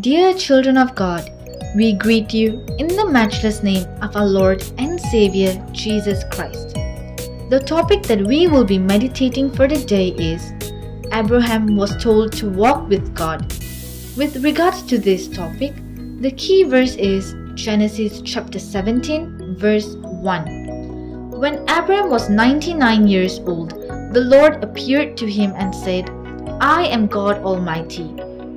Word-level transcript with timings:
Dear 0.00 0.32
children 0.32 0.78
of 0.78 0.94
God, 0.94 1.30
we 1.76 1.92
greet 1.92 2.32
you 2.32 2.64
in 2.78 2.86
the 2.86 3.04
matchless 3.04 3.62
name 3.62 3.84
of 4.00 4.16
our 4.16 4.24
Lord 4.24 4.64
and 4.78 4.98
Savior 4.98 5.62
Jesus 5.72 6.24
Christ. 6.30 6.74
The 7.50 7.62
topic 7.66 8.04
that 8.04 8.22
we 8.22 8.46
will 8.46 8.64
be 8.64 8.78
meditating 8.78 9.50
for 9.50 9.68
the 9.68 9.84
day 9.84 10.10
is 10.10 10.52
Abraham 11.12 11.76
was 11.76 12.00
told 12.02 12.32
to 12.34 12.48
walk 12.48 12.88
with 12.88 13.14
God. 13.14 13.52
With 14.16 14.42
regards 14.42 14.82
to 14.84 14.98
this 14.98 15.28
topic, 15.28 15.74
the 16.20 16.30
key 16.30 16.62
verse 16.62 16.94
is 16.94 17.34
Genesis 17.54 18.22
chapter 18.22 18.60
17, 18.60 19.56
verse 19.56 19.96
1. 19.96 21.30
When 21.32 21.68
Abraham 21.68 22.08
was 22.08 22.30
99 22.30 23.08
years 23.08 23.40
old, 23.40 23.70
the 24.14 24.24
Lord 24.24 24.64
appeared 24.64 25.16
to 25.18 25.26
him 25.30 25.52
and 25.56 25.74
said, 25.74 26.08
I 26.60 26.84
am 26.84 27.08
God 27.08 27.38
Almighty. 27.38 28.14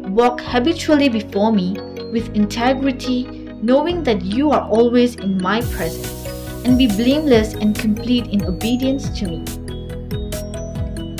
Walk 0.07 0.39
habitually 0.39 1.09
before 1.09 1.51
me 1.51 1.73
with 2.11 2.35
integrity, 2.35 3.23
knowing 3.61 4.03
that 4.03 4.21
you 4.21 4.51
are 4.51 4.61
always 4.69 5.15
in 5.15 5.41
my 5.41 5.61
presence, 5.61 6.27
and 6.63 6.77
be 6.77 6.87
blameless 6.87 7.53
and 7.55 7.75
complete 7.75 8.27
in 8.27 8.45
obedience 8.45 9.09
to 9.19 9.27
me. 9.27 9.43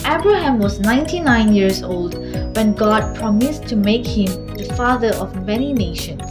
Abraham 0.06 0.60
was 0.60 0.80
99 0.80 1.54
years 1.54 1.82
old 1.82 2.14
when 2.56 2.74
God 2.74 3.16
promised 3.18 3.68
to 3.68 3.76
make 3.76 4.06
him 4.06 4.56
the 4.56 4.72
father 4.78 5.10
of 5.16 5.46
many 5.46 5.74
nations. 5.74 6.22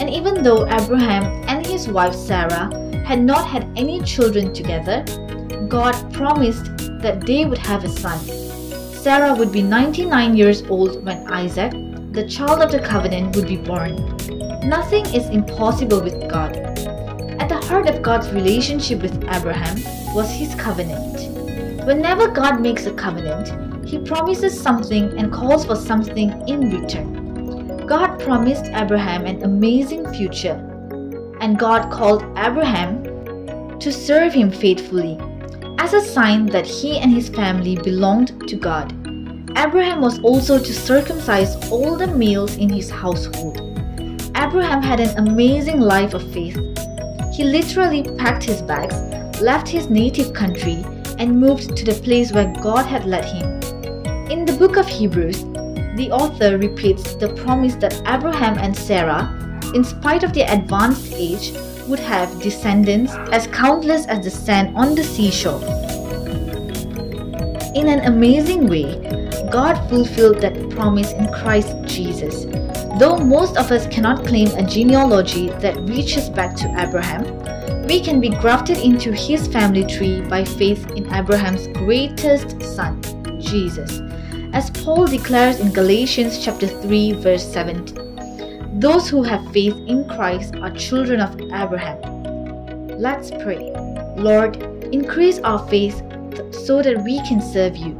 And 0.00 0.10
even 0.10 0.42
though 0.42 0.66
Abraham 0.66 1.24
and 1.48 1.64
his 1.64 1.88
wife 1.88 2.14
Sarah 2.14 2.68
had 3.06 3.22
not 3.22 3.46
had 3.46 3.68
any 3.76 4.00
children 4.02 4.52
together, 4.52 5.04
God 5.68 5.94
promised 6.12 6.66
that 7.00 7.22
they 7.24 7.44
would 7.44 7.58
have 7.58 7.84
a 7.84 7.88
son. 7.88 8.18
Sarah 9.04 9.34
would 9.34 9.52
be 9.52 9.60
99 9.60 10.34
years 10.34 10.62
old 10.62 11.04
when 11.04 11.30
Isaac, 11.30 11.72
the 12.12 12.26
child 12.26 12.62
of 12.62 12.72
the 12.72 12.78
covenant, 12.78 13.36
would 13.36 13.46
be 13.46 13.58
born. 13.58 13.96
Nothing 14.66 15.04
is 15.14 15.28
impossible 15.28 16.00
with 16.00 16.26
God. 16.26 16.56
At 17.38 17.50
the 17.50 17.60
heart 17.66 17.86
of 17.86 18.00
God's 18.00 18.32
relationship 18.32 19.02
with 19.02 19.22
Abraham 19.24 19.76
was 20.14 20.30
his 20.30 20.54
covenant. 20.54 21.84
Whenever 21.84 22.28
God 22.28 22.62
makes 22.62 22.86
a 22.86 22.94
covenant, 22.94 23.86
he 23.86 23.98
promises 23.98 24.58
something 24.58 25.18
and 25.18 25.30
calls 25.30 25.66
for 25.66 25.76
something 25.76 26.30
in 26.48 26.70
return. 26.70 27.86
God 27.86 28.18
promised 28.20 28.72
Abraham 28.72 29.26
an 29.26 29.42
amazing 29.42 30.10
future, 30.14 30.56
and 31.42 31.58
God 31.58 31.92
called 31.92 32.22
Abraham 32.38 33.04
to 33.80 33.92
serve 33.92 34.32
him 34.32 34.50
faithfully 34.50 35.18
as 35.84 35.92
a 35.92 36.00
sign 36.00 36.46
that 36.46 36.64
he 36.64 36.96
and 36.96 37.12
his 37.12 37.28
family 37.28 37.76
belonged 37.76 38.48
to 38.48 38.56
God. 38.56 38.90
Abraham 39.54 40.00
was 40.00 40.18
also 40.20 40.58
to 40.58 40.72
circumcise 40.72 41.56
all 41.70 41.94
the 41.94 42.06
males 42.06 42.56
in 42.56 42.70
his 42.70 42.88
household. 42.88 43.58
Abraham 44.34 44.80
had 44.80 45.00
an 45.00 45.28
amazing 45.28 45.80
life 45.80 46.14
of 46.14 46.32
faith. 46.32 46.56
He 47.34 47.44
literally 47.44 48.02
packed 48.16 48.44
his 48.44 48.62
bags, 48.62 48.96
left 49.42 49.68
his 49.68 49.90
native 49.90 50.32
country, 50.32 50.82
and 51.18 51.38
moved 51.38 51.76
to 51.76 51.84
the 51.84 52.00
place 52.02 52.32
where 52.32 52.50
God 52.62 52.86
had 52.86 53.04
led 53.04 53.26
him. 53.26 53.46
In 54.30 54.46
the 54.46 54.56
book 54.58 54.78
of 54.78 54.88
Hebrews, 54.88 55.44
the 55.98 56.08
author 56.10 56.56
repeats 56.56 57.14
the 57.16 57.34
promise 57.44 57.74
that 57.74 58.00
Abraham 58.06 58.56
and 58.56 58.74
Sarah, 58.74 59.28
in 59.74 59.84
spite 59.84 60.24
of 60.24 60.32
their 60.32 60.50
advanced 60.50 61.12
age, 61.12 61.52
would 61.88 61.98
have 61.98 62.40
descendants 62.40 63.12
as 63.32 63.46
countless 63.48 64.06
as 64.06 64.24
the 64.24 64.30
sand 64.30 64.76
on 64.76 64.94
the 64.94 65.04
seashore. 65.04 65.62
In 67.74 67.88
an 67.88 68.00
amazing 68.06 68.68
way, 68.68 68.98
God 69.50 69.74
fulfilled 69.88 70.40
that 70.40 70.70
promise 70.70 71.12
in 71.12 71.32
Christ 71.32 71.76
Jesus. 71.84 72.44
Though 72.98 73.18
most 73.18 73.56
of 73.56 73.72
us 73.72 73.86
cannot 73.88 74.24
claim 74.24 74.48
a 74.48 74.62
genealogy 74.64 75.48
that 75.60 75.76
reaches 75.88 76.30
back 76.30 76.56
to 76.56 76.74
Abraham, 76.78 77.24
we 77.86 78.00
can 78.00 78.20
be 78.20 78.30
grafted 78.30 78.78
into 78.78 79.12
his 79.12 79.46
family 79.48 79.84
tree 79.84 80.22
by 80.22 80.44
faith 80.44 80.90
in 80.92 81.12
Abraham's 81.12 81.66
greatest 81.68 82.62
son, 82.62 83.02
Jesus. 83.40 84.00
As 84.52 84.70
Paul 84.70 85.06
declares 85.06 85.60
in 85.60 85.72
Galatians 85.72 86.42
chapter 86.42 86.66
3 86.66 87.12
verse 87.14 87.44
17, 87.52 88.13
those 88.74 89.08
who 89.08 89.22
have 89.22 89.52
faith 89.52 89.76
in 89.86 90.08
Christ 90.08 90.56
are 90.56 90.70
children 90.70 91.20
of 91.20 91.40
Abraham. 91.40 92.00
Let's 92.98 93.30
pray. 93.30 93.70
Lord, 94.16 94.56
increase 94.92 95.38
our 95.40 95.66
faith 95.68 95.96
so 96.50 96.82
that 96.82 97.02
we 97.04 97.18
can 97.26 97.40
serve 97.40 97.76
you. 97.76 97.94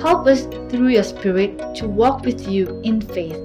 Help 0.00 0.26
us 0.26 0.46
through 0.70 0.88
your 0.88 1.04
Spirit 1.04 1.76
to 1.76 1.86
walk 1.86 2.24
with 2.24 2.48
you 2.48 2.80
in 2.82 3.00
faith, 3.00 3.38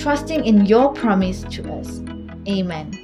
trusting 0.00 0.44
in 0.46 0.64
your 0.64 0.92
promise 0.94 1.42
to 1.50 1.70
us. 1.72 2.00
Amen. 2.48 3.01